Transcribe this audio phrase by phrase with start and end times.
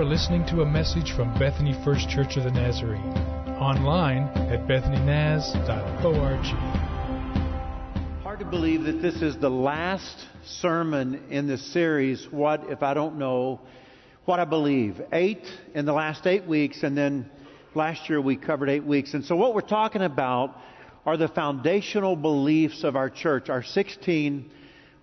[0.00, 3.12] are listening to a message from Bethany First Church of the Nazarene,
[3.60, 6.40] online at bethanynaz.org.
[8.22, 12.94] Hard to believe that this is the last sermon in this series, What If I
[12.94, 13.60] Don't Know
[14.24, 15.02] What I Believe?
[15.12, 15.44] Eight
[15.74, 17.30] in the last eight weeks, and then
[17.74, 19.12] last year we covered eight weeks.
[19.12, 20.56] And so what we're talking about
[21.04, 24.50] are the foundational beliefs of our church, our 16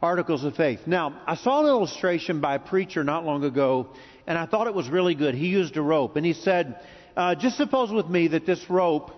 [0.02, 0.82] articles of faith.
[0.86, 3.88] Now, I saw an illustration by a preacher not long ago,
[4.28, 5.34] and I thought it was really good.
[5.36, 6.80] He used a rope, and he said,
[7.16, 9.12] uh, just suppose with me that this rope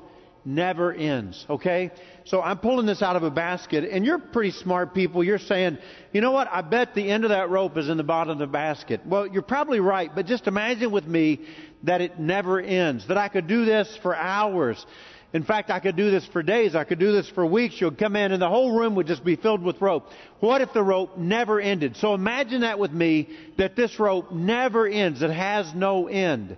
[0.45, 1.91] never ends, okay?
[2.23, 5.21] So I'm pulling this out of a basket, and you're pretty smart people.
[5.21, 5.77] You're saying,
[6.13, 6.47] you know what?
[6.49, 9.05] I bet the end of that rope is in the bottom of the basket.
[9.05, 11.41] Well, you're probably right, but just imagine with me
[11.83, 14.85] that it never ends, that I could do this for hours.
[15.31, 16.75] In fact, I could do this for days.
[16.75, 17.79] I could do this for weeks.
[17.79, 20.07] You'd come in and the whole room would just be filled with rope.
[20.39, 21.97] What if the rope never ended?
[21.97, 25.21] So imagine that with me, that this rope never ends.
[25.21, 26.57] It has no end.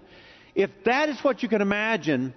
[0.55, 2.33] If that is what you can imagine,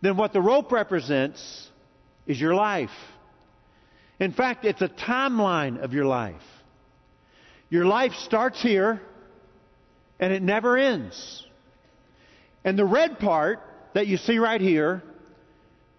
[0.00, 1.68] then what the rope represents
[2.26, 2.90] is your life.
[4.18, 6.42] In fact, it's a timeline of your life.
[7.68, 9.02] Your life starts here
[10.18, 11.46] and it never ends.
[12.64, 13.60] And the red part
[13.94, 15.02] that you see right here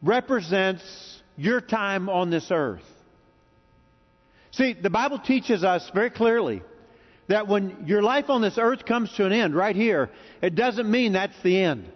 [0.02, 0.84] represents
[1.38, 2.84] your time on this earth.
[4.52, 6.62] See, the Bible teaches us very clearly
[7.28, 10.10] that when your life on this earth comes to an end, right here,
[10.42, 11.90] it doesn't mean that's the end.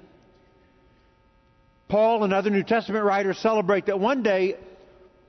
[1.89, 4.55] Paul and other New Testament writers celebrate that one day,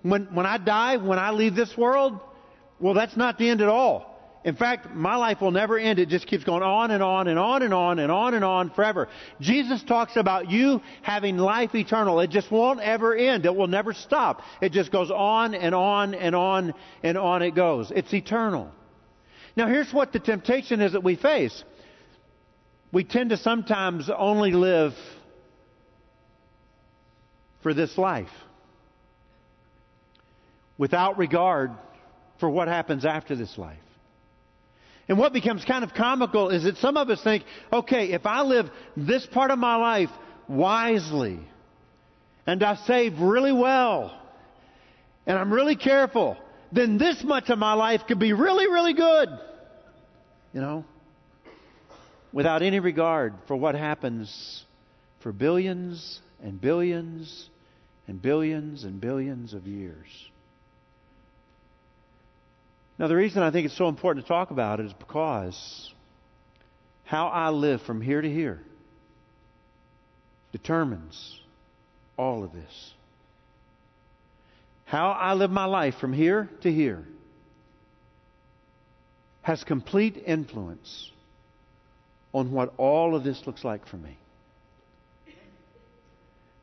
[0.03, 2.20] when, when I die, when I leave this world,
[2.78, 4.16] well, that's not the end at all.
[4.47, 5.98] In fact, my life will never end.
[5.98, 8.70] It just keeps going on and on and on and on and on and on
[8.70, 9.08] forever.
[9.41, 12.20] Jesus talks about you having life eternal.
[12.20, 13.44] It just won't ever end.
[13.44, 14.42] It will never stop.
[14.62, 17.91] It just goes on and on and on and on it goes.
[17.91, 18.70] It's eternal.
[19.56, 21.64] Now here's what the temptation is that we face.
[22.92, 24.92] We tend to sometimes only live
[27.65, 28.31] for this life
[30.78, 31.72] without regard
[32.38, 33.81] for what happens after this life.
[35.09, 38.43] And what becomes kind of comical is that some of us think, okay, if I
[38.43, 40.11] live this part of my life
[40.49, 41.39] wisely,
[42.47, 44.21] and I save really well,
[45.27, 46.37] and I'm really careful,
[46.72, 49.28] then this much of my life could be really, really good.
[50.53, 50.84] You know?
[52.33, 54.65] Without any regard for what happens
[55.21, 57.49] for billions and billions
[58.06, 60.06] and billions and billions of years.
[62.98, 65.92] Now, the reason I think it's so important to talk about it is because
[67.04, 68.60] how I live from here to here
[70.52, 71.38] determines
[72.16, 72.92] all of this.
[74.86, 77.04] How I live my life from here to here
[79.42, 81.10] has complete influence
[82.32, 84.16] on what all of this looks like for me.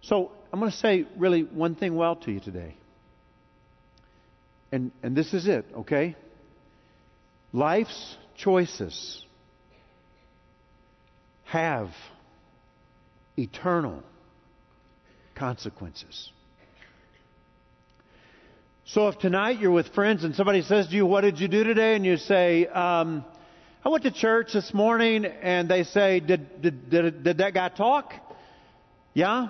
[0.02, 2.76] So, I'm going to say really one thing well to you today.
[4.72, 6.16] And, and this is it, okay?
[7.54, 9.24] Life's choices
[11.44, 11.90] have
[13.38, 14.02] eternal
[15.36, 16.32] consequences.
[18.86, 21.64] So if tonight you're with friends and somebody says to you, What did you do
[21.64, 21.96] today?
[21.96, 23.24] and you say, um,
[23.86, 27.70] I went to church this morning, and they say, Did, did, did, did that guy
[27.70, 28.14] talk?
[29.14, 29.50] Yeah?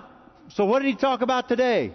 [0.50, 1.94] So what did he talk about today?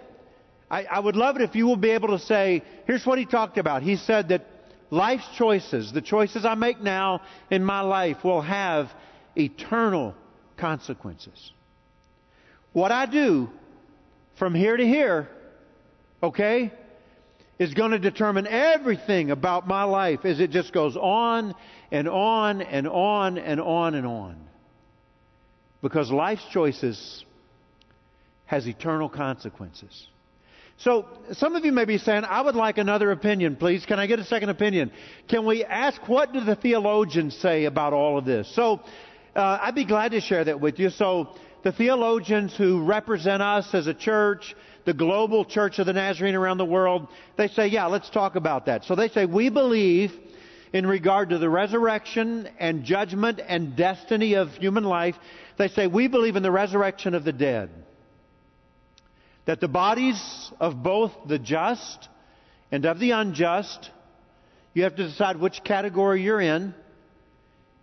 [0.68, 3.26] I, I would love it if you will be able to say, Here's what he
[3.26, 3.84] talked about.
[3.84, 4.44] He said that
[4.90, 8.90] life's choices, the choices I make now in my life, will have
[9.36, 10.14] eternal
[10.56, 11.52] consequences.
[12.72, 13.50] What I do
[14.38, 15.28] from here to here,
[16.22, 16.72] okay,
[17.58, 21.54] is going to determine everything about my life as it just goes on
[21.92, 24.36] and on and on and on and on.
[25.82, 27.24] Because life's choices
[28.46, 30.06] has eternal consequences.
[30.80, 33.84] So, some of you may be saying, I would like another opinion, please.
[33.84, 34.90] Can I get a second opinion?
[35.28, 38.50] Can we ask what do the theologians say about all of this?
[38.54, 38.80] So,
[39.36, 40.88] uh, I'd be glad to share that with you.
[40.88, 44.56] So, the theologians who represent us as a church,
[44.86, 48.64] the global church of the Nazarene around the world, they say, yeah, let's talk about
[48.64, 48.84] that.
[48.84, 50.14] So they say, we believe
[50.72, 55.16] in regard to the resurrection and judgment and destiny of human life,
[55.58, 57.68] they say, we believe in the resurrection of the dead
[59.50, 62.08] that the bodies of both the just
[62.70, 63.90] and of the unjust,
[64.74, 66.72] you have to decide which category you're in,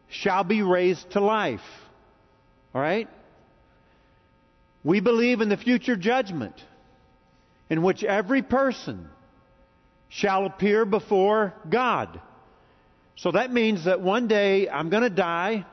[0.08, 1.60] shall be raised to life.
[2.74, 3.10] All right?
[4.86, 6.56] We believe in the future judgment
[7.70, 9.10] in which every person
[10.08, 12.22] shall appear before God.
[13.18, 15.66] So that means that one day I'm going to die.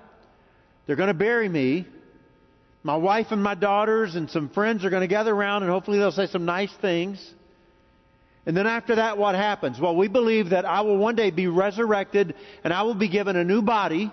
[0.87, 1.87] They're going to bury me.
[2.87, 5.99] My wife and my daughters and some friends are going to gather around and hopefully
[5.99, 7.33] they'll say some nice things.
[8.45, 9.81] And then after that, what happens?
[9.81, 13.37] Well, we believe that I will one day be resurrected and I will be given
[13.37, 14.13] a new body.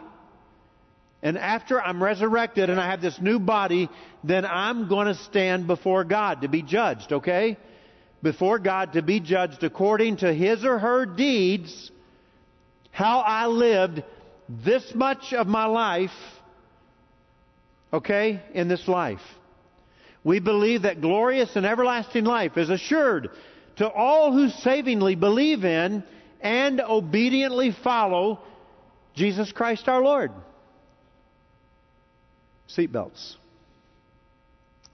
[1.22, 3.90] And after I'm resurrected and I have this new body,
[4.24, 7.58] then I'm going to stand before God to be judged, okay?
[8.24, 11.92] Before God to be judged according to his or her deeds,
[12.92, 14.02] how I lived
[14.48, 16.12] this much of my life
[17.94, 19.22] okay, in this life.
[20.24, 23.30] We believe that glorious and everlasting life is assured
[23.78, 26.04] to all who savingly believe in
[26.40, 28.40] and obediently follow
[29.16, 30.32] Jesus Christ our Lord.
[32.70, 33.36] Seatbelts.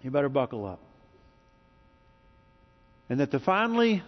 [0.02, 0.80] You better buckle up.
[3.10, 4.04] And that the finally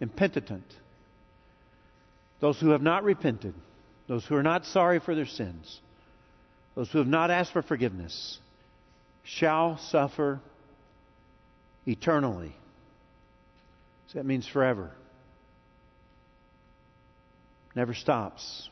[0.00, 0.64] impenitent,
[2.40, 3.54] those who have not repented,
[4.06, 5.80] those who are not sorry for their sins,
[6.74, 8.38] those who have not asked for forgiveness,
[9.22, 10.40] shall suffer
[11.86, 12.54] eternally.
[14.08, 14.90] So that means forever.
[17.74, 18.68] Never stops.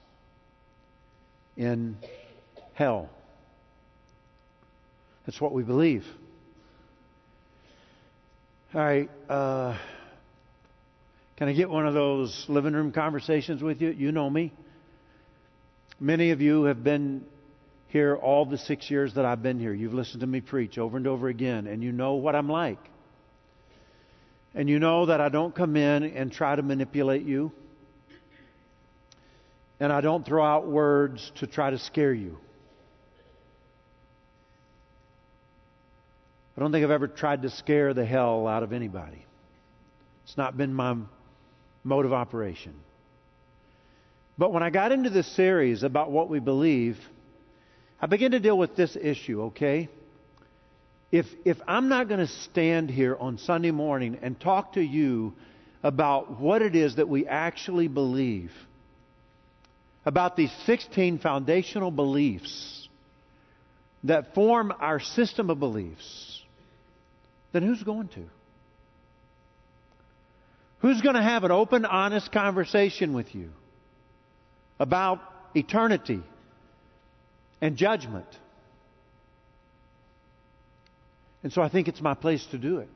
[1.56, 1.96] In
[2.74, 3.10] hell.
[5.26, 6.04] That's what we believe.
[8.74, 9.10] All right.
[9.28, 9.76] Uh,
[11.36, 13.90] can I get one of those living room conversations with you?
[13.90, 14.52] You know me.
[16.00, 17.24] Many of you have been
[17.92, 19.74] here all the six years that I've been here.
[19.74, 22.78] You've listened to me preach over and over again, and you know what I'm like.
[24.54, 27.52] And you know that I don't come in and try to manipulate you.
[29.78, 32.38] And I don't throw out words to try to scare you.
[36.56, 39.26] I don't think I've ever tried to scare the hell out of anybody.
[40.24, 40.96] It's not been my
[41.84, 42.74] mode of operation.
[44.38, 46.98] But when I got into this series about what we believe,
[48.02, 49.88] I begin to deal with this issue, okay?
[51.12, 55.34] If, if I'm not going to stand here on Sunday morning and talk to you
[55.84, 58.50] about what it is that we actually believe,
[60.04, 62.88] about these 16 foundational beliefs
[64.02, 66.42] that form our system of beliefs,
[67.52, 68.24] then who's going to?
[70.80, 73.50] Who's going to have an open, honest conversation with you
[74.80, 75.20] about
[75.54, 76.20] eternity
[77.62, 78.26] and judgment.
[81.42, 82.88] And so I think it's my place to do it.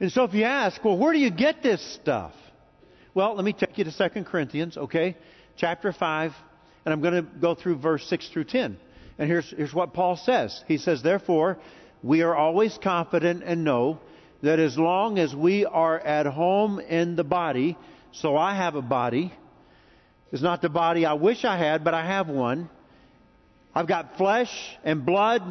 [0.00, 2.32] And so if you ask, well, where do you get this stuff?
[3.14, 5.16] Well, let me take you to 2 Corinthians, okay?
[5.56, 6.32] Chapter 5,
[6.84, 8.78] and I'm going to go through verse 6 through 10.
[9.18, 10.62] And here's, here's what Paul says.
[10.66, 11.58] He says, Therefore,
[12.02, 14.00] we are always confident and know
[14.42, 17.78] that as long as we are at home in the body,
[18.12, 19.32] so I have a body,
[20.32, 22.68] is not the body I wish I had, but I have one.
[23.74, 24.50] I've got flesh
[24.84, 25.42] and blood.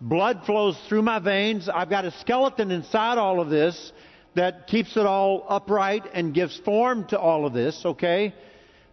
[0.00, 1.68] Blood flows through my veins.
[1.68, 3.92] I've got a skeleton inside all of this
[4.34, 8.34] that keeps it all upright and gives form to all of this, okay?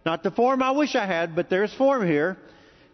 [0.04, 2.36] Not the form I wish I had, but there's form here.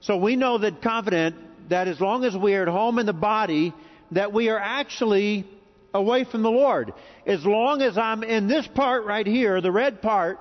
[0.00, 1.36] So we know that confident
[1.68, 3.74] that as long as we are at home in the body,
[4.12, 5.46] that we are actually
[5.92, 6.92] away from the Lord.
[7.26, 10.38] As long as I'm in this part right here, the red part,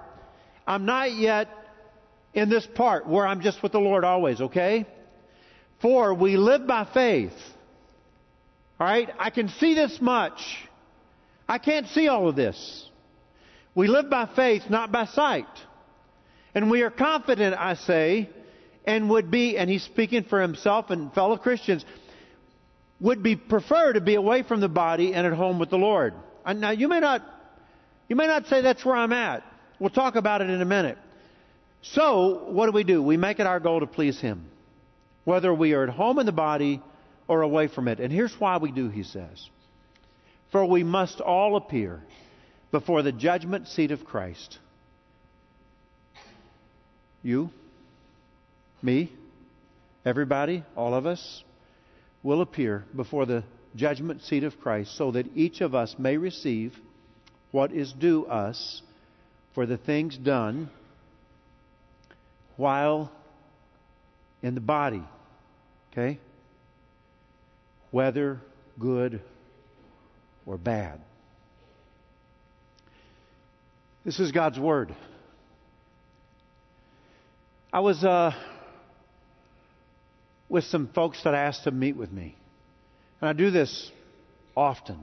[0.67, 1.49] I'm not yet
[2.33, 4.85] in this part where I'm just with the Lord always, okay?
[5.81, 7.33] For we live by faith.
[8.79, 9.09] Alright?
[9.17, 10.41] I can see this much.
[11.47, 12.89] I can't see all of this.
[13.73, 15.47] We live by faith, not by sight.
[16.53, 18.29] And we are confident, I say,
[18.85, 21.85] and would be, and he's speaking for himself and fellow Christians,
[22.99, 26.13] would be prefer to be away from the body and at home with the Lord.
[26.45, 27.21] Now you may not,
[28.07, 29.43] you may not say that's where I'm at.
[29.79, 30.97] We'll talk about it in a minute.
[31.81, 33.03] So, what do we do?
[33.03, 34.45] We make it our goal to please Him,
[35.23, 36.81] whether we are at home in the body
[37.27, 37.99] or away from it.
[37.99, 39.49] And here's why we do, he says.
[40.51, 42.01] For we must all appear
[42.71, 44.59] before the judgment seat of Christ.
[47.23, 47.49] You,
[48.81, 49.11] me,
[50.05, 51.43] everybody, all of us
[52.21, 53.43] will appear before the
[53.75, 56.75] judgment seat of Christ so that each of us may receive
[57.51, 58.81] what is due us
[59.55, 60.69] for the things done
[62.57, 63.09] while
[64.43, 65.03] in the body.
[65.91, 66.19] Okay?
[67.89, 68.41] Whether
[68.77, 69.21] good
[70.45, 70.99] or bad.
[74.03, 74.93] This is God's Word.
[77.71, 78.33] I was uh,
[80.49, 82.35] with some folks that I asked to meet with me.
[83.21, 83.89] And I do this
[84.55, 84.99] often.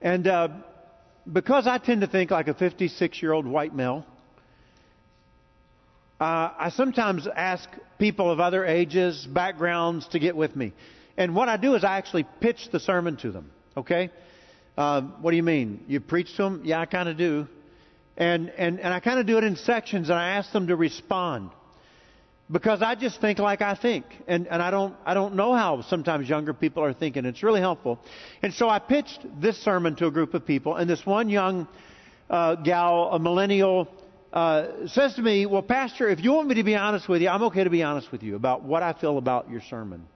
[0.00, 0.48] And uh,
[1.30, 4.04] because I tend to think like a 56 year old white male,
[6.20, 10.72] uh, I sometimes ask people of other ages, backgrounds to get with me.
[11.16, 13.50] And what I do is I actually pitch the sermon to them.
[13.76, 14.10] Okay?
[14.76, 15.84] Uh, what do you mean?
[15.86, 16.62] You preach to them?
[16.64, 17.46] Yeah, I kind of do.
[18.16, 20.76] And, and, and I kind of do it in sections and I ask them to
[20.76, 21.50] respond.
[22.50, 24.04] Because I just think like I think.
[24.28, 27.24] And, and I, don't, I don't know how sometimes younger people are thinking.
[27.24, 27.98] It's really helpful.
[28.42, 31.66] And so I pitched this sermon to a group of people, and this one young
[32.28, 33.88] uh, gal, a millennial,
[34.32, 37.28] uh, says to me, Well, Pastor, if you want me to be honest with you,
[37.28, 40.06] I'm okay to be honest with you about what I feel about your sermon.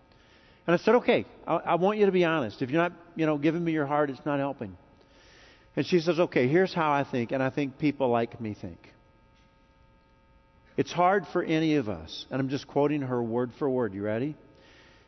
[0.67, 2.61] And I said, Okay, I, I want you to be honest.
[2.61, 4.77] If you're not, you know, giving me your heart, it's not helping.
[5.77, 8.93] And she says, Okay, here's how I think, and I think people like me think.
[10.79, 13.95] It's hard for any of us, and I'm just quoting her word for word.
[13.95, 14.37] You ready?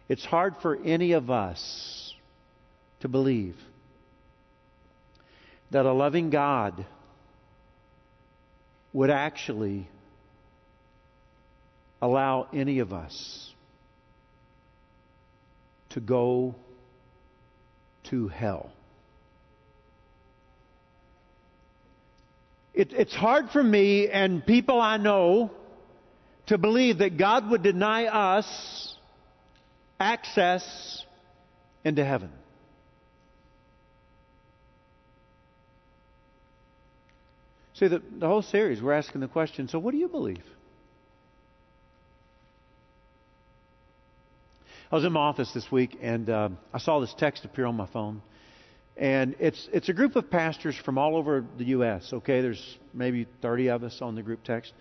[0.08, 2.12] It's hard for any of us
[3.02, 3.54] to believe
[5.70, 6.84] that a loving God
[8.92, 9.88] would actually
[12.02, 13.54] allow any of us
[15.90, 16.56] to go
[18.10, 18.72] to hell.
[22.74, 25.52] It, it's hard for me and people I know
[26.50, 28.96] to believe that God would deny us
[30.00, 31.04] access
[31.84, 32.32] into heaven.
[37.74, 40.42] See, the, the whole series, we're asking the question so, what do you believe?
[44.90, 47.76] I was in my office this week and uh, I saw this text appear on
[47.76, 48.22] my phone.
[48.96, 52.40] And it's, it's a group of pastors from all over the U.S., okay?
[52.40, 54.72] There's maybe 30 of us on the group text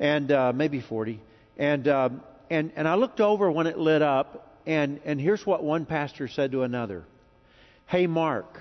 [0.00, 1.20] and uh, maybe 40.
[1.58, 2.08] And, uh,
[2.48, 6.26] and, and I looked over when it lit up, and, and here's what one pastor
[6.26, 7.04] said to another
[7.86, 8.58] Hey, Mark,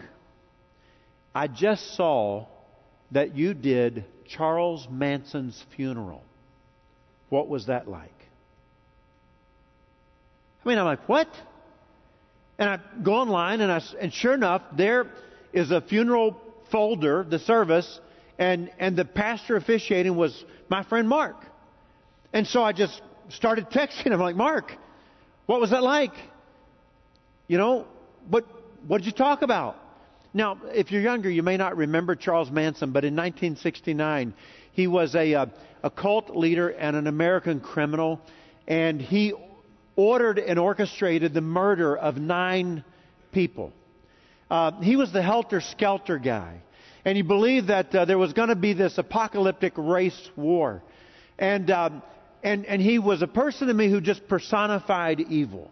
[1.34, 2.48] I just saw
[3.12, 6.24] that you did Charles Manson's funeral.
[7.29, 8.12] What was that like?
[10.65, 11.27] I mean, I'm like, what?
[12.58, 15.08] And I go online, and, I, and sure enough, there
[15.53, 16.36] is a funeral
[16.72, 18.00] folder, the service,
[18.39, 21.36] and, and the pastor officiating was my friend Mark.
[22.31, 24.75] And so I just started texting him, like, Mark,
[25.46, 26.13] what was that like?
[27.48, 27.86] You know,
[28.29, 28.46] what,
[28.88, 29.75] what did you talk about?
[30.34, 34.34] Now, if you're younger, you may not remember Charles Manson, but in 1969,
[34.72, 35.46] he was a, a, uh,
[35.81, 38.22] a cult leader and an American criminal,
[38.67, 39.34] and he
[39.96, 42.84] ordered and orchestrated the murder of nine
[43.31, 43.72] people.
[44.51, 46.62] Uh, he was the helter skelter guy,
[47.10, 50.84] and he believed that uh, there was going to be this apocalyptic race war.
[51.39, 52.04] And um,
[52.44, 55.72] and, and he was a person to me who just personified evil.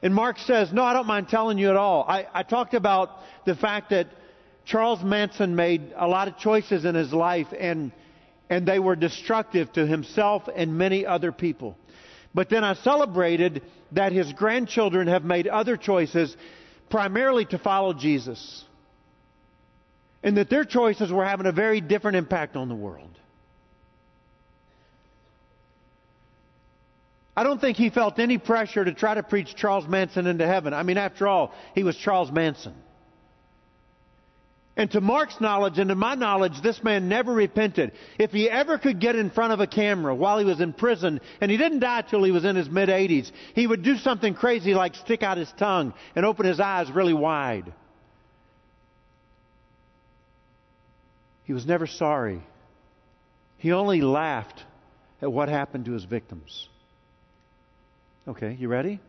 [0.00, 2.06] And Mark says, No, I don't mind telling you at all.
[2.08, 3.10] I, I talked about
[3.44, 4.06] the fact that
[4.64, 7.92] Charles Manson made a lot of choices in his life, and,
[8.48, 11.76] and they were destructive to himself and many other people.
[12.32, 13.60] But then I celebrated
[13.92, 16.34] that his grandchildren have made other choices,
[16.88, 18.64] primarily to follow Jesus.
[20.26, 23.16] And that their choices were having a very different impact on the world.
[27.36, 30.74] I don't think he felt any pressure to try to preach Charles Manson into heaven.
[30.74, 32.74] I mean, after all, he was Charles Manson.
[34.76, 37.92] And to Mark's knowledge and to my knowledge, this man never repented.
[38.18, 41.20] If he ever could get in front of a camera while he was in prison,
[41.40, 44.34] and he didn't die till he was in his mid 80s, he would do something
[44.34, 47.72] crazy like stick out his tongue and open his eyes really wide.
[51.46, 52.42] He was never sorry.
[53.58, 54.64] He only laughed
[55.22, 56.68] at what happened to his victims.
[58.28, 59.00] Okay, you ready?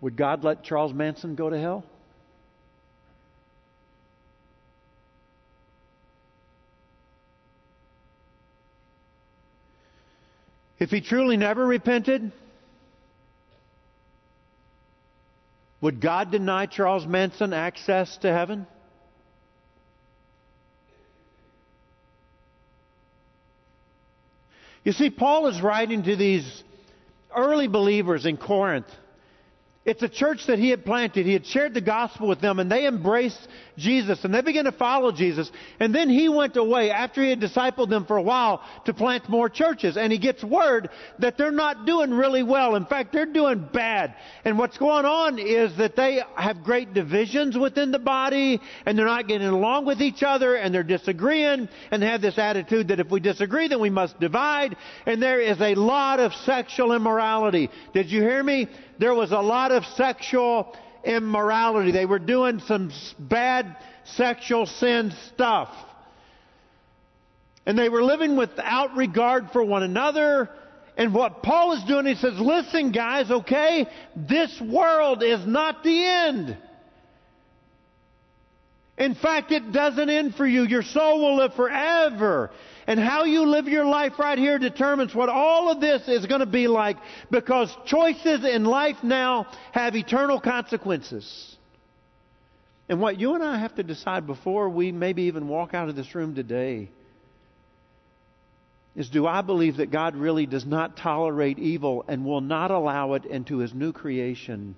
[0.00, 1.84] Would God let Charles Manson go to hell?
[10.78, 12.32] If he truly never repented,
[15.80, 18.66] would God deny Charles Manson access to heaven?
[24.84, 26.64] You see, Paul is writing to these
[27.34, 28.90] early believers in Corinth
[29.86, 31.24] it's a church that he had planted.
[31.24, 34.72] He had shared the gospel with them and they embraced Jesus and they began to
[34.72, 35.50] follow Jesus.
[35.78, 39.30] And then he went away after he had discipled them for a while to plant
[39.30, 39.96] more churches.
[39.96, 42.74] And he gets word that they're not doing really well.
[42.74, 44.14] In fact, they're doing bad.
[44.44, 49.06] And what's going on is that they have great divisions within the body and they're
[49.06, 53.00] not getting along with each other and they're disagreeing and they have this attitude that
[53.00, 54.76] if we disagree then we must divide.
[55.06, 57.70] And there is a lot of sexual immorality.
[57.94, 58.68] Did you hear me?
[59.00, 61.90] There was a lot of sexual immorality.
[61.90, 65.70] They were doing some bad sexual sin stuff.
[67.64, 70.50] And they were living without regard for one another.
[70.98, 73.86] And what Paul is doing, he says, listen, guys, okay?
[74.14, 76.58] This world is not the end.
[78.98, 80.64] In fact, it doesn't end for you.
[80.64, 82.50] Your soul will live forever.
[82.90, 86.40] And how you live your life right here determines what all of this is going
[86.40, 86.96] to be like
[87.30, 91.56] because choices in life now have eternal consequences.
[92.88, 95.94] And what you and I have to decide before we maybe even walk out of
[95.94, 96.88] this room today
[98.96, 103.12] is do I believe that God really does not tolerate evil and will not allow
[103.12, 104.74] it into his new creation,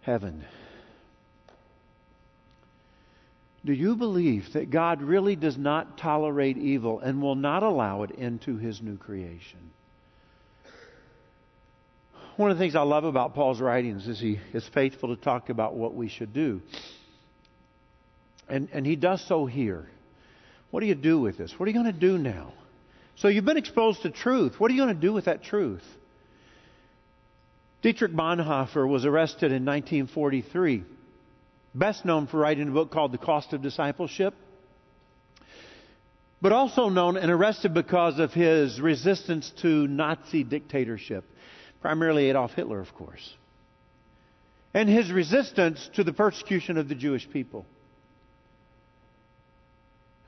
[0.00, 0.44] heaven?
[3.64, 8.10] Do you believe that God really does not tolerate evil and will not allow it
[8.12, 9.70] into his new creation?
[12.36, 15.50] One of the things I love about Paul's writings is he is faithful to talk
[15.50, 16.62] about what we should do.
[18.48, 19.86] And, and he does so here.
[20.70, 21.52] What do you do with this?
[21.58, 22.54] What are you going to do now?
[23.16, 24.58] So you've been exposed to truth.
[24.58, 25.84] What are you going to do with that truth?
[27.82, 30.84] Dietrich Bonhoeffer was arrested in 1943
[31.74, 34.34] best known for writing a book called The Cost of Discipleship,
[36.42, 41.24] but also known and arrested because of his resistance to Nazi dictatorship,
[41.80, 43.34] primarily Adolf Hitler, of course,
[44.72, 47.66] and his resistance to the persecution of the Jewish people.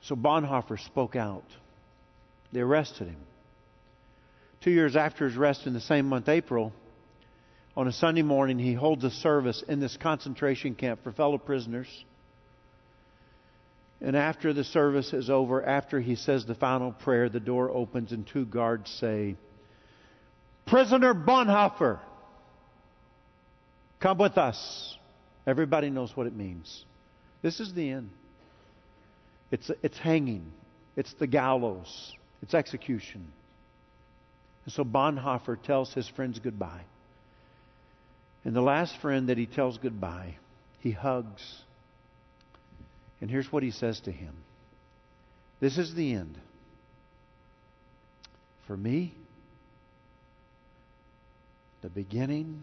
[0.02, 1.44] So Bonhoeffer spoke out.
[2.52, 3.20] They arrested him.
[4.61, 6.72] Two years after his arrest in the same month, April,
[7.76, 11.88] on a Sunday morning, he holds a service in this concentration camp for fellow prisoners.
[14.00, 18.12] And after the service is over, after he says the final prayer, the door opens
[18.12, 19.37] and two guards say,
[20.67, 22.00] Prisoner Bonhoeffer,
[24.00, 24.97] come with us.
[25.47, 26.85] Everybody knows what it means.
[27.43, 28.11] This is the end.
[29.50, 30.52] It's, it's hanging,
[30.97, 33.26] it's the gallows, it's execution.
[34.65, 36.82] And so Bonhoeffer tells his friends goodbye.
[38.45, 40.37] And the last friend that he tells goodbye,
[40.81, 41.43] he hugs.
[43.21, 44.35] And here's what he says to him
[45.61, 46.39] This is the end.
[48.67, 49.15] For me,
[51.83, 52.63] the beginning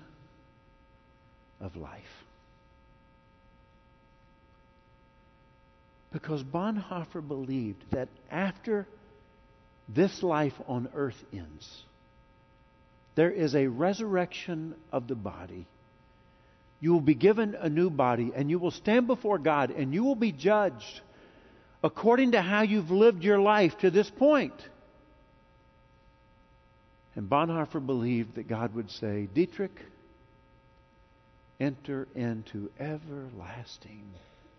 [1.61, 2.01] of life.
[6.11, 8.87] Because Bonhoeffer believed that after
[9.87, 11.83] this life on earth ends,
[13.19, 15.67] there is a resurrection of the body.
[16.79, 20.05] You will be given a new body, and you will stand before God, and you
[20.05, 21.01] will be judged
[21.83, 24.53] according to how you've lived your life to this point.
[27.13, 29.77] And Bonhoeffer believed that God would say, Dietrich,
[31.59, 34.05] enter into everlasting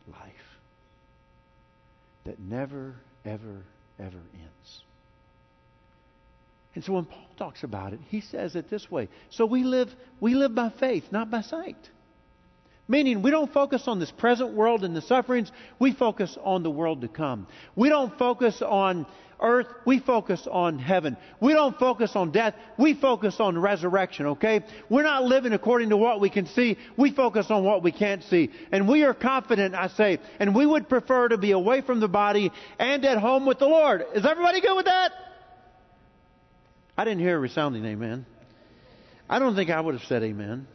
[0.07, 0.59] life
[2.25, 3.65] that never, ever,
[3.99, 4.83] ever ends.
[6.75, 9.09] And so when Paul talks about it, he says it this way.
[9.31, 9.89] So we live,
[10.21, 11.77] we live by faith, not by sight.
[12.87, 16.71] Meaning, we don't focus on this present world and the sufferings, we focus on the
[16.71, 17.47] world to come.
[17.77, 19.07] We don't focus on
[19.41, 21.17] earth, we focus on heaven.
[21.41, 24.63] We don't focus on death, we focus on resurrection, okay?
[24.89, 28.25] We're not living according to what we can see, we focus on what we can't
[28.25, 28.51] see.
[28.73, 32.09] And we are confident, I say, and we would prefer to be away from the
[32.09, 34.05] body and at home with the Lord.
[34.15, 35.13] Is everybody good with that?
[37.01, 38.27] I didn't hear a resounding amen.
[39.27, 40.69] I don't think I would have said amen.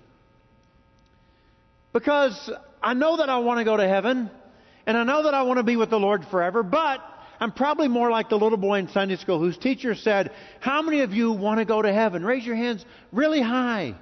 [1.94, 4.32] Because I know that I want to go to heaven,
[4.88, 7.00] and I know that I want to be with the Lord forever, but
[7.40, 11.02] I'm probably more like the little boy in Sunday school whose teacher said, How many
[11.02, 12.26] of you want to go to heaven?
[12.26, 13.94] Raise your hands really high.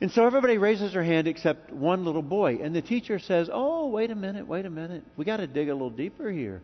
[0.00, 2.60] And so everybody raises their hand except one little boy.
[2.62, 5.04] And the teacher says, Oh, wait a minute, wait a minute.
[5.18, 6.62] We got to dig a little deeper here.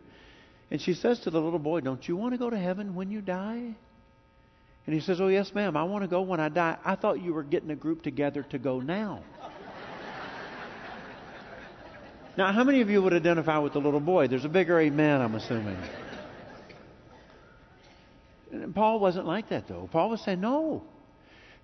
[0.71, 3.11] And she says to the little boy, Don't you want to go to heaven when
[3.11, 3.75] you die?
[4.91, 6.77] And he says, Oh, yes, ma'am, I want to go when I die.
[6.85, 9.23] I thought you were getting a group together to go now.
[12.37, 14.27] now, how many of you would identify with the little boy?
[14.27, 15.77] There's a bigger amen, I'm assuming.
[18.51, 19.89] And Paul wasn't like that, though.
[19.93, 20.83] Paul was saying, No.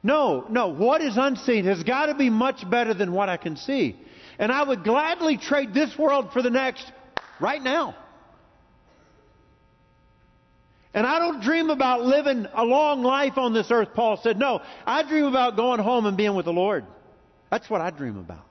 [0.04, 0.68] No, no.
[0.68, 3.96] What is unseen has got to be much better than what I can see.
[4.38, 6.92] And I would gladly trade this world for the next
[7.40, 7.96] right now.
[10.96, 14.38] And I don't dream about living a long life on this earth, Paul said.
[14.38, 16.86] No, I dream about going home and being with the Lord.
[17.50, 18.46] That's what I dream about.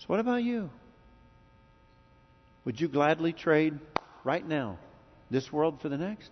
[0.00, 0.68] So, what about you?
[2.66, 3.78] Would you gladly trade
[4.24, 4.78] right now
[5.30, 6.28] this world for the next?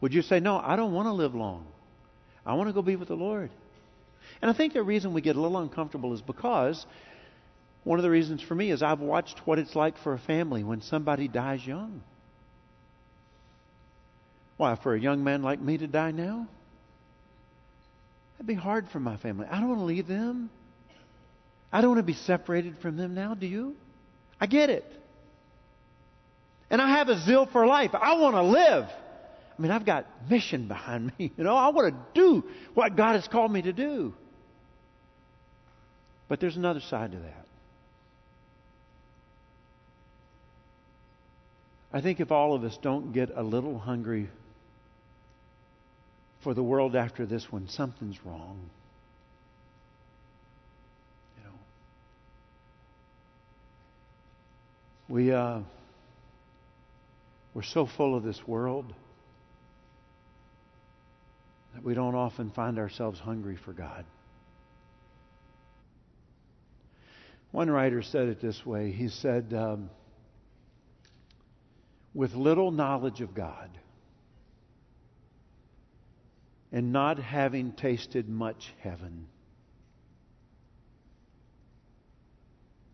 [0.00, 1.66] Would you say, No, I don't want to live long.
[2.46, 3.50] I want to go be with the Lord.
[4.40, 6.86] And I think the reason we get a little uncomfortable is because
[7.82, 10.62] one of the reasons for me is I've watched what it's like for a family
[10.62, 12.04] when somebody dies young.
[14.56, 16.46] Why, for a young man like me to die now?
[18.34, 19.46] That'd be hard for my family.
[19.50, 20.50] I don't want to leave them.
[21.72, 23.74] I don't want to be separated from them now, do you?
[24.40, 24.84] I get it.
[26.70, 27.90] And I have a zeal for life.
[27.94, 28.84] I want to live.
[29.58, 31.32] I mean, I've got mission behind me.
[31.38, 34.14] You know, I want to do what God has called me to do.
[36.28, 37.46] But there's another side to that.
[41.92, 44.28] I think if all of us don't get a little hungry
[46.44, 48.70] for the world after this one, something's wrong.
[51.38, 51.58] You know,
[55.08, 55.60] we uh,
[57.54, 58.92] we're so full of this world
[61.74, 64.04] that we don't often find ourselves hungry for God.
[67.50, 68.92] One writer said it this way.
[68.92, 69.52] He said.
[69.52, 69.90] Um,
[72.14, 73.68] with little knowledge of God
[76.74, 79.28] and not having tasted much heaven.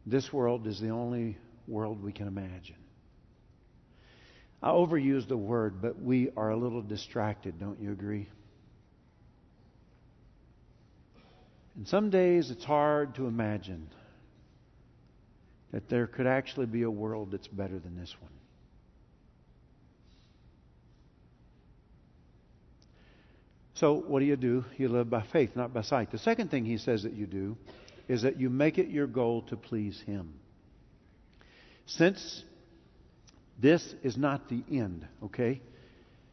[0.05, 2.77] This world is the only world we can imagine.
[4.62, 8.29] I overuse the word, but we are a little distracted, don't you agree?
[11.75, 13.88] And some days it's hard to imagine
[15.73, 18.39] that there could actually be a world that's better than this one.
[23.81, 24.66] So, what do you do?
[24.77, 26.11] You live by faith, not by sight.
[26.11, 27.57] The second thing he says that you do
[28.09, 30.35] is that you make it your goal to please him.
[31.87, 32.45] Since
[33.59, 35.62] this is not the end, okay?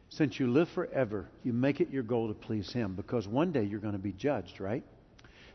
[0.09, 3.63] Since you live forever, you make it your goal to please him because one day
[3.63, 4.83] you're going to be judged, right?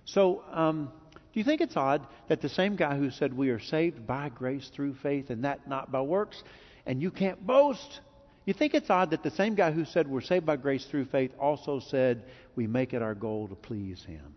[0.06, 3.60] So, um, do you think it's odd that the same guy who said we are
[3.60, 6.42] saved by grace through faith and that not by works,
[6.86, 8.00] and you can't boast,
[8.44, 11.04] you think it's odd that the same guy who said we're saved by grace through
[11.06, 12.24] faith also said
[12.56, 14.34] we make it our goal to please him?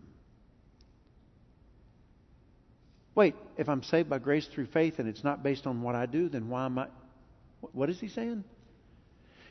[3.14, 6.06] Wait, if I'm saved by grace through faith and it's not based on what I
[6.06, 6.86] do, then why am I.
[7.72, 8.44] What is he saying?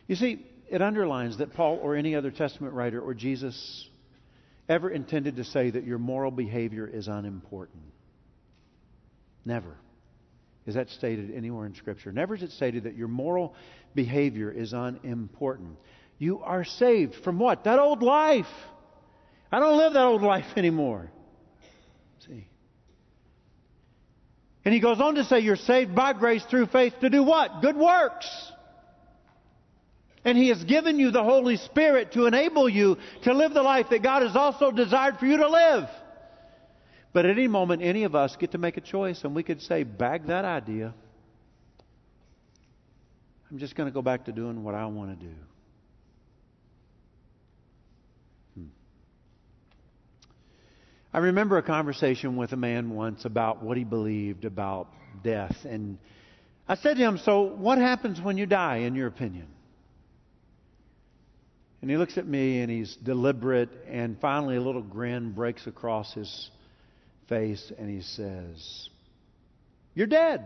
[0.08, 3.90] You see, it underlines that Paul or any other Testament writer or Jesus
[4.70, 7.84] ever intended to say that your moral behavior is unimportant.
[9.44, 9.76] Never
[10.66, 12.12] is that stated anywhere in Scripture.
[12.12, 13.54] Never is it stated that your moral
[13.96, 15.78] behavior is unimportant.
[16.18, 17.64] You are saved from what?
[17.64, 18.46] That old life.
[19.52, 21.12] I don't live that old life anymore.
[22.28, 22.48] See?
[24.64, 27.62] And he goes on to say you're saved by grace through faith to do what?
[27.62, 28.28] Good works.
[30.24, 33.88] And he has given you the Holy Spirit to enable you to live the life
[33.92, 35.88] that God has also desired for you to live.
[37.14, 39.62] But at any moment, any of us get to make a choice, and we could
[39.62, 40.96] say, bag that idea.
[43.52, 45.34] I'm just going to go back to doing what I want to do.
[48.56, 48.66] Hmm.
[51.14, 54.88] I remember a conversation with a man once about what he believed about
[55.24, 55.56] death.
[55.66, 56.00] And
[56.68, 59.48] I said to him, So, what happens when you die, in your opinion?
[61.82, 66.14] And he looks at me and he's deliberate, and finally a little grin breaks across
[66.14, 66.50] his
[67.30, 68.90] face and he says,
[69.94, 70.46] You're dead.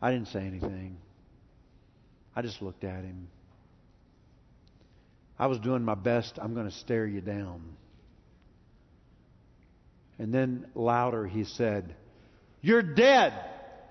[0.00, 0.98] I didn't say anything.
[2.34, 3.28] I just looked at him.
[5.38, 6.38] I was doing my best.
[6.40, 7.62] I'm going to stare you down.
[10.18, 11.94] And then louder he said,
[12.60, 13.32] You're dead.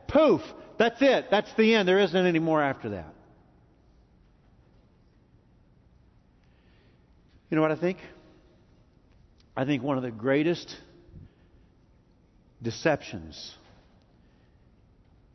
[0.07, 0.41] Poof.
[0.77, 1.27] That's it.
[1.31, 1.87] That's the end.
[1.87, 3.13] There isn't any more after that.
[7.49, 7.97] You know what I think?
[9.55, 10.75] I think one of the greatest
[12.61, 13.55] deceptions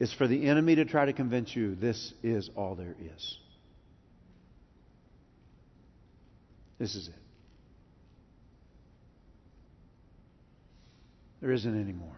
[0.03, 3.39] is for the enemy to try to convince you this is all there is.
[6.81, 7.15] This is it.
[11.41, 12.17] There isn't any more.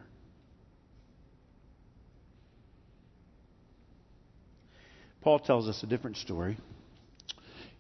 [5.21, 6.57] Paul tells us a different story.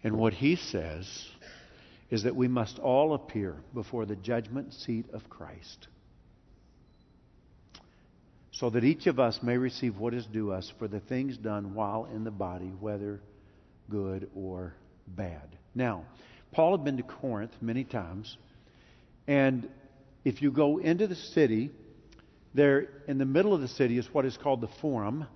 [0.03, 1.27] And what he says
[2.11, 5.88] is that we must all appear before the judgment seat of Christ
[8.55, 11.75] so that each of us may receive what is due us for the things done
[11.75, 13.21] while in the body, whether
[13.90, 14.75] good or
[15.07, 15.57] bad.
[15.75, 16.05] Now,
[16.53, 18.37] Paul had been to Corinth many times,
[19.27, 19.69] and
[20.25, 21.71] if you go into the city,
[22.55, 25.27] there in the middle of the city is what is called the Forum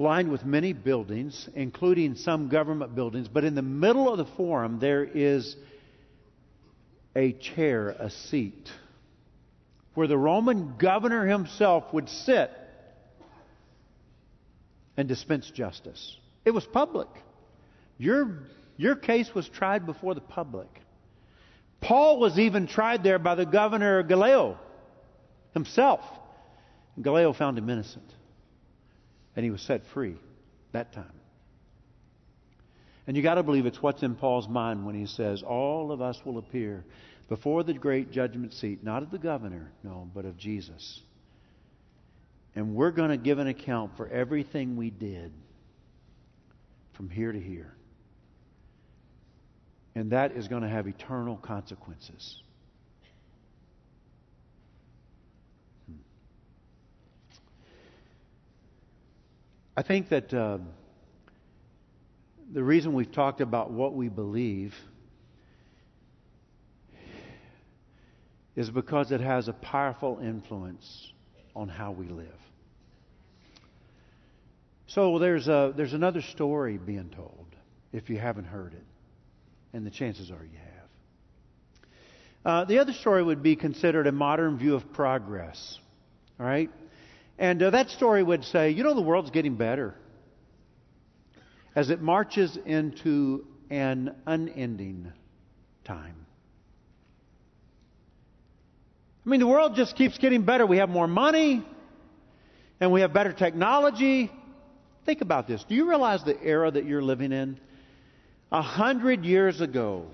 [0.00, 3.28] lined with many buildings, including some government buildings.
[3.28, 5.56] But in the middle of the forum, there is
[7.14, 8.70] a chair, a seat,
[9.94, 12.50] where the Roman governor himself would sit
[14.96, 16.16] and dispense justice.
[16.44, 17.08] It was public.
[17.98, 18.38] Your,
[18.76, 20.68] your case was tried before the public.
[21.80, 24.58] Paul was even tried there by the governor Gallio
[25.54, 26.00] himself.
[27.00, 28.14] Gallio found him innocent.
[29.36, 30.16] And he was set free
[30.72, 31.12] that time.
[33.06, 36.00] And you got to believe it's what's in Paul's mind when he says, All of
[36.00, 36.84] us will appear
[37.30, 41.00] before the great judgment seat, not of the governor, no, but of Jesus.
[42.56, 45.32] And we're going to give an account for everything we did
[46.94, 47.72] from here to here.
[49.94, 52.42] And that is going to have eternal consequences.
[55.86, 55.98] Hmm.
[59.76, 60.58] I think that uh,
[62.52, 64.74] the reason we've talked about what we believe
[68.56, 71.12] is because it has a powerful influence
[71.54, 72.26] on how we live.
[74.86, 77.46] So there's, a, there's another story being told,
[77.92, 78.84] if you haven't heard it,
[79.72, 80.70] and the chances are you have.
[82.44, 85.78] Uh, the other story would be considered a modern view of progress.
[86.40, 86.70] All right?
[87.38, 89.94] And uh, that story would say, you know, the world's getting better
[91.76, 95.12] as it marches into an unending
[95.84, 96.26] time.
[99.30, 100.66] I mean, the world just keeps getting better.
[100.66, 101.64] We have more money,
[102.80, 104.28] and we have better technology.
[105.06, 105.64] Think about this.
[105.68, 107.60] Do you realize the era that you're living in?
[108.50, 110.06] A hundred years ago,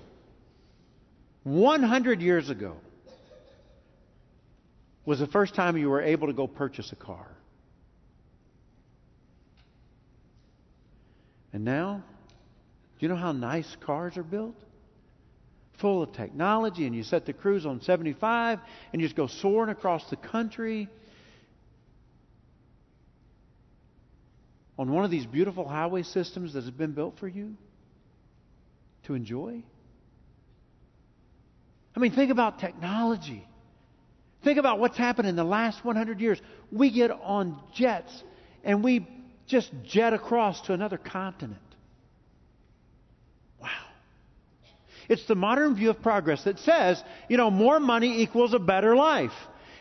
[1.45, 2.75] 100 years ago,
[5.03, 7.25] was the first time you were able to go purchase a car.
[11.53, 12.03] And now,
[12.99, 14.53] do you know how nice cars are built?
[15.77, 18.59] Full of technology, and you set the cruise on 75,
[18.91, 20.89] and you just go soaring across the country
[24.77, 27.55] on one of these beautiful highway systems that has been built for you
[29.05, 29.63] to enjoy?
[31.95, 33.47] I mean, think about technology.
[34.43, 36.39] Think about what's happened in the last 100 years.
[36.71, 38.23] We get on jets
[38.63, 39.07] and we
[39.47, 41.61] just jet across to another continent.
[45.09, 48.95] It's the modern view of progress that says, you know, more money equals a better
[48.95, 49.33] life.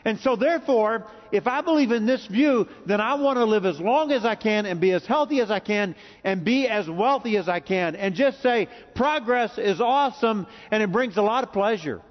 [0.04, 3.80] And so, therefore, if I believe in this view, then I want to live as
[3.80, 7.36] long as I can and be as healthy as I can and be as wealthy
[7.36, 7.96] as I can.
[7.96, 12.02] And just say, progress is awesome and it brings a lot of pleasure.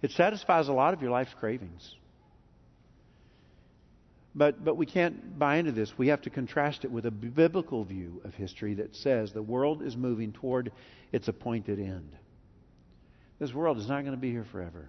[0.00, 1.94] It satisfies a lot of your life's cravings.
[4.34, 5.92] But, but we can't buy into this.
[5.98, 9.82] We have to contrast it with a biblical view of history that says the world
[9.82, 10.72] is moving toward
[11.12, 12.08] its appointed end.
[13.38, 14.88] This world is not going to be here forever.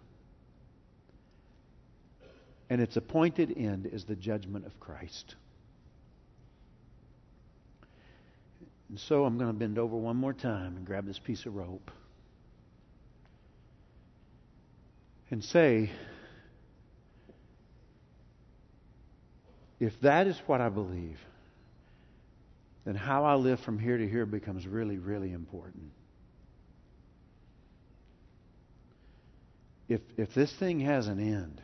[2.69, 5.35] And its appointed end is the judgment of Christ.
[8.89, 11.55] And so I'm going to bend over one more time and grab this piece of
[11.55, 11.91] rope
[15.29, 15.91] and say,
[19.79, 21.19] If that is what I believe,
[22.85, 25.91] then how I live from here to here becomes really, really important.
[29.89, 31.61] If, if this thing has an end,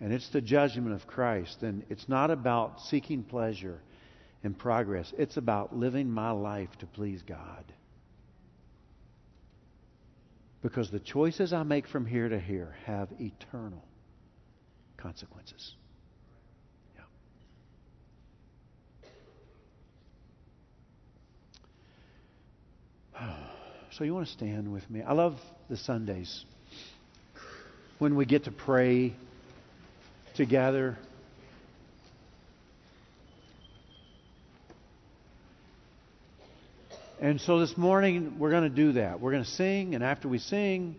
[0.00, 3.80] and it's the judgment of Christ, then it's not about seeking pleasure
[4.44, 5.12] and progress.
[5.18, 7.64] It's about living my life to please God.
[10.62, 13.82] Because the choices I make from here to here have eternal
[14.98, 15.74] consequences.
[23.92, 25.02] So you want to stand with me?
[25.02, 25.34] I love
[25.68, 26.44] the Sundays
[27.98, 29.14] when we get to pray
[30.36, 30.96] together.
[37.20, 39.20] And so this morning we're going to do that.
[39.20, 40.94] We're going to sing, and after we sing,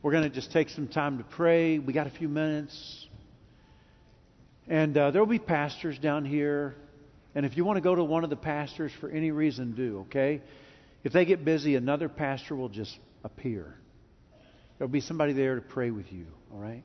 [0.00, 1.80] we're going to just take some time to pray.
[1.80, 3.08] We got a few minutes.
[4.68, 6.76] And uh, there will be pastors down here.
[7.34, 10.06] And if you want to go to one of the pastors for any reason, do,
[10.08, 10.42] okay?
[11.04, 13.76] If they get busy, another pastor will just appear.
[14.78, 16.82] There'll be somebody there to pray with you, all right?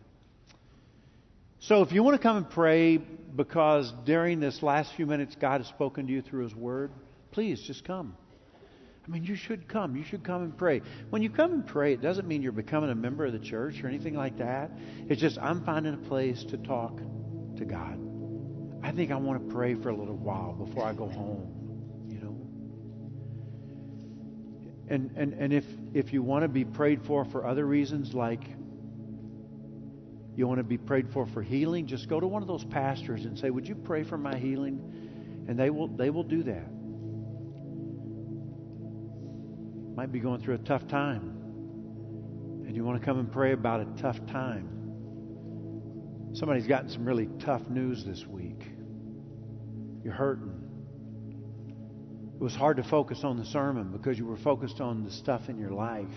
[1.59, 5.61] So if you want to come and pray because during this last few minutes God
[5.61, 6.91] has spoken to you through His Word,
[7.31, 8.15] please just come.
[9.05, 9.95] I mean, you should come.
[9.95, 10.81] You should come and pray.
[11.09, 13.83] When you come and pray, it doesn't mean you're becoming a member of the church
[13.83, 14.71] or anything like that.
[15.09, 16.97] It's just I'm finding a place to talk
[17.57, 17.99] to God.
[18.83, 21.60] I think I want to pray for a little while before I go home.
[24.91, 28.43] And, and, and if, if you want to be prayed for for other reasons, like
[30.35, 33.23] you want to be prayed for for healing, just go to one of those pastors
[33.23, 35.45] and say, Would you pray for my healing?
[35.47, 36.69] And they will, they will do that.
[39.95, 41.37] Might be going through a tough time.
[42.67, 44.67] And you want to come and pray about a tough time.
[46.33, 48.61] Somebody's gotten some really tough news this week.
[50.03, 50.60] You're hurting.
[52.41, 55.47] It was hard to focus on the sermon because you were focused on the stuff
[55.47, 56.07] in your life.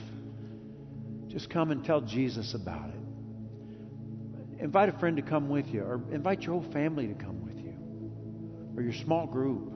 [1.26, 4.62] Just come and tell Jesus about it.
[4.62, 7.58] Invite a friend to come with you, or invite your whole family to come with
[7.58, 7.76] you,
[8.74, 9.70] or your small group.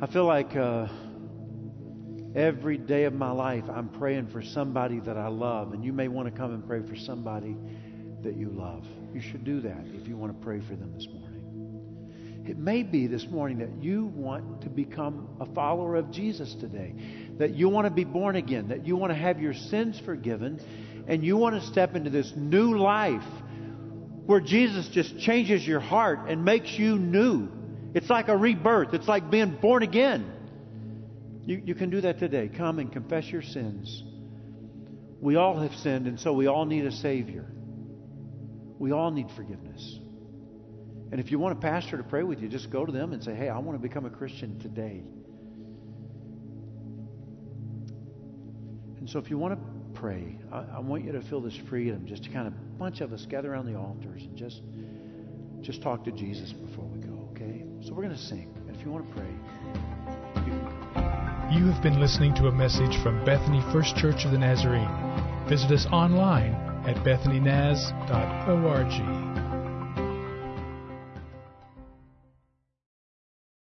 [0.00, 0.88] I feel like uh,
[2.34, 6.08] every day of my life I'm praying for somebody that I love, and you may
[6.08, 7.58] want to come and pray for somebody
[8.22, 8.86] that you love.
[9.12, 11.29] You should do that if you want to pray for them this morning.
[12.50, 16.92] It may be this morning that you want to become a follower of Jesus today,
[17.38, 20.60] that you want to be born again, that you want to have your sins forgiven,
[21.06, 23.22] and you want to step into this new life
[24.26, 27.48] where Jesus just changes your heart and makes you new.
[27.94, 30.28] It's like a rebirth, it's like being born again.
[31.44, 32.48] You, you can do that today.
[32.48, 34.02] Come and confess your sins.
[35.20, 37.46] We all have sinned, and so we all need a Savior.
[38.80, 39.99] We all need forgiveness.
[41.10, 43.22] And if you want a pastor to pray with you, just go to them and
[43.22, 45.02] say, Hey, I want to become a Christian today.
[48.98, 49.64] And so if you want to
[49.98, 53.12] pray, I, I want you to feel this freedom just to kind of bunch of
[53.12, 54.62] us gather around the altars and just
[55.60, 57.64] just talk to Jesus before we go, okay?
[57.82, 58.54] So we're going to sing.
[58.66, 59.28] And if you want to pray,
[60.46, 60.52] you
[61.58, 64.88] You have been listening to a message from Bethany First Church of the Nazarene.
[65.48, 66.54] Visit us online
[66.86, 69.19] at bethanynaz.org.